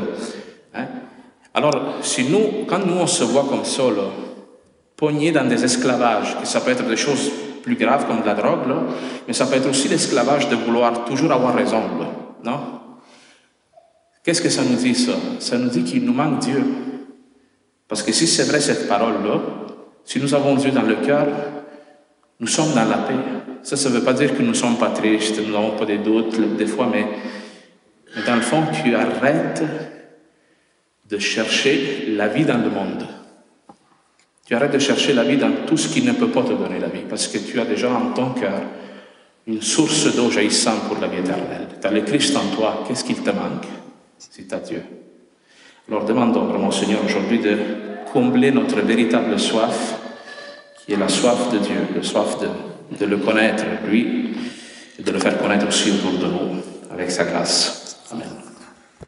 Hein? 0.75 0.86
Alors, 1.55 1.96
si 2.03 2.25
nous, 2.25 2.67
quand 2.67 2.86
nous 2.86 3.00
on 3.00 3.08
se 3.08 3.24
voit 3.24 3.48
comme 3.50 3.65
ça, 3.65 3.86
là, 3.86 5.31
dans 5.31 5.50
des 5.50 5.63
esclavages, 5.63 6.39
que 6.39 6.46
ça 6.48 6.62
peut 6.62 6.69
être 6.69 6.88
des 6.88 6.98
choses 6.98 7.31
plus 7.62 7.75
graves 7.75 8.08
comme 8.08 8.22
de 8.22 8.25
la 8.25 8.34
drogue, 8.34 8.68
mais 9.28 9.34
ça 9.34 9.46
peut 9.46 9.56
être 9.56 9.70
aussi 9.70 9.88
l'esclavage 9.88 10.50
de 10.50 10.56
vouloir 10.56 11.06
toujours 11.06 11.32
avoir 11.32 11.56
raison, 11.56 11.82
non? 12.44 12.60
Qu'est-ce 14.24 14.42
que 14.42 14.50
ça 14.50 14.63
nous 14.63 14.75
dit 14.75 14.96
ça? 14.96 15.13
Ça 15.39 15.58
nous 15.58 15.70
dit 15.70 15.84
qu'il 15.84 16.04
nous 16.06 16.13
manque 16.13 16.39
Dieu. 16.39 16.63
Parce 17.88 18.04
que 18.04 18.12
si 18.12 18.28
c'est 18.28 18.44
vrai 18.44 18.60
cette 18.60 18.88
parole-là, 18.88 19.39
si 20.04 20.20
nous 20.20 20.34
avons 20.34 20.56
Dieu 20.56 20.72
dans 20.72 20.84
le 20.84 20.98
cœur, 20.98 21.28
nous 22.39 22.48
sommes 22.48 22.74
dans 22.74 22.86
la 22.86 22.98
paix. 22.98 23.16
Ça, 23.63 23.75
ça 23.75 23.89
ne 23.89 23.96
veut 23.96 24.04
pas 24.04 24.13
dire 24.13 24.36
que 24.36 24.42
nous 24.42 24.50
ne 24.50 24.54
sommes 24.54 24.78
pas 24.78 24.89
tristes, 24.89 25.42
nous 25.46 25.54
n'avons 25.54 25.75
pas 25.75 25.86
des 25.86 25.98
doutes 25.98 26.39
des 26.58 26.68
fois, 26.68 26.89
mais 26.92 27.06
dans 28.25 28.36
le 28.36 28.42
fond, 28.42 28.63
tu 28.72 28.94
arrêtes 28.96 29.63
de 31.10 31.18
chercher 31.18 32.13
la 32.16 32.28
vie 32.28 32.46
dans 32.46 32.58
le 32.58 32.70
monde. 32.70 33.06
Tu 34.50 34.56
arrêtes 34.56 34.74
de 34.74 34.79
chercher 34.79 35.13
la 35.13 35.24
vie 35.24 35.38
dans 35.38 35.51
tout 35.68 35.77
ce 35.77 35.89
qui 35.89 36.01
ne 36.01 36.12
peut 36.12 36.29
pas 36.29 36.41
te 36.41 36.53
donner 36.53 36.79
la 36.79 36.88
vie, 36.88 37.03
parce 37.08 37.27
que 37.27 37.38
tu 37.38 37.60
as 37.60 37.65
déjà 37.65 37.91
en 37.91 38.13
ton 38.13 38.32
cœur 38.32 38.62
une 39.46 39.62
source 39.62 40.15
d'eau 40.15 40.32
jaillissant 40.32 40.74
pour 40.88 40.98
la 41.00 41.08
vie 41.08 41.20
éternelle. 41.20 41.68
Tu 41.79 41.86
as 41.86 41.91
le 41.91 42.01
Christ 42.01 42.36
en 42.36 42.56
toi, 42.56 42.84
qu'est-ce 42.88 43.03
qu'il 43.03 43.18
te 43.18 43.29
manque? 43.29 43.68
C'est 44.18 44.51
à 44.51 44.58
Dieu. 44.58 44.82
Alors 45.88 46.03
demandons 46.03 46.46
vraiment, 46.46 46.72
Seigneur, 46.72 46.98
aujourd'hui 47.06 47.38
de 47.38 47.58
combler 48.12 48.50
notre 48.50 48.82
véritable 48.82 49.38
soif, 49.38 50.00
qui 50.84 50.94
est 50.94 50.98
la 50.98 51.10
soif 51.10 51.53
de 51.53 51.60
Dieu, 51.60 51.82
la 51.96 52.01
soif 52.01 52.39
de 52.39 52.48
de 52.98 53.06
le 53.06 53.18
connaître, 53.18 53.65
lui, 53.88 54.32
et 54.98 55.03
de 55.03 55.12
le 55.12 55.20
faire 55.20 55.38
connaître 55.38 55.68
aussi 55.68 55.91
autour 55.91 56.13
de 56.13 56.25
nous, 56.25 56.62
avec 56.91 57.12
sa 57.12 57.23
grâce. 57.26 58.00